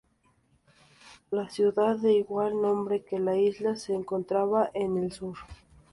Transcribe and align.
La 1.29 1.47
ciudad, 1.51 1.95
de 1.97 2.13
igual 2.13 2.59
nombre 2.59 3.03
que 3.03 3.19
la 3.19 3.37
isla, 3.37 3.75
se 3.75 3.93
encontraba 3.93 4.71
en 4.73 4.97
el 4.97 5.11
sur. 5.11 5.37